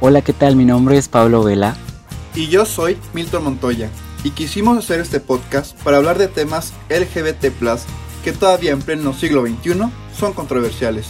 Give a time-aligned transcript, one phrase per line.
[0.00, 0.56] Hola, ¿qué tal?
[0.56, 1.76] Mi nombre es Pablo Vela.
[2.34, 3.88] Y yo soy Milton Montoya.
[4.24, 7.46] Y quisimos hacer este podcast para hablar de temas LGBT
[8.24, 9.74] que todavía en pleno siglo XXI
[10.18, 11.06] son controversiales.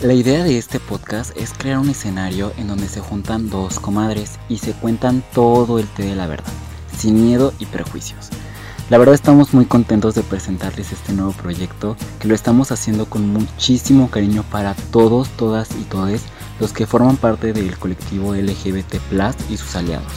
[0.00, 4.38] La idea de este podcast es crear un escenario en donde se juntan dos comadres
[4.48, 6.52] y se cuentan todo el té de la verdad,
[6.96, 8.30] sin miedo y prejuicios.
[8.88, 13.28] La verdad estamos muy contentos de presentarles este nuevo proyecto que lo estamos haciendo con
[13.28, 16.22] muchísimo cariño para todos, todas y todes
[16.60, 18.94] los que forman parte del colectivo LGBT
[19.48, 20.12] y sus aliados.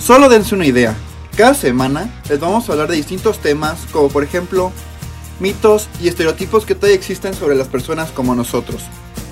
[0.00, 0.94] Solo dense una idea,
[1.36, 4.72] cada semana les vamos a hablar de distintos temas como por ejemplo
[5.40, 8.82] mitos y estereotipos que todavía existen sobre las personas como nosotros,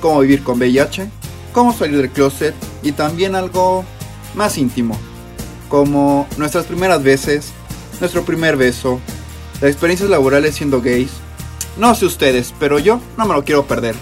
[0.00, 1.08] cómo vivir con VIH,
[1.52, 3.84] cómo salir del closet y también algo
[4.34, 4.96] más íntimo,
[5.68, 7.52] como nuestras primeras veces,
[8.00, 9.00] nuestro primer beso,
[9.60, 11.10] las experiencias laborales siendo gays.
[11.76, 13.94] No sé ustedes, pero yo no me lo quiero perder.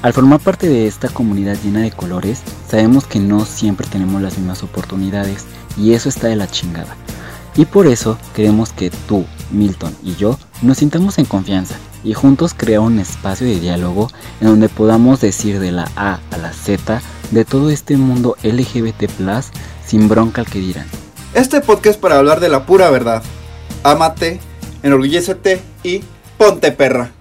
[0.00, 4.38] Al formar parte de esta comunidad llena de colores, sabemos que no siempre tenemos las
[4.38, 5.44] mismas oportunidades
[5.76, 6.96] y eso está de la chingada.
[7.56, 12.54] Y por eso queremos que tú, Milton y yo nos sintamos en confianza y juntos
[12.56, 14.08] crear un espacio de diálogo
[14.40, 19.10] en donde podamos decir de la A a la Z de todo este mundo LGBT
[19.84, 20.86] sin bronca al que dirán.
[21.34, 23.24] Este podcast para hablar de la pura verdad.
[23.82, 24.38] Ámate,
[24.84, 26.04] enorgullécete y
[26.38, 27.17] ponte perra.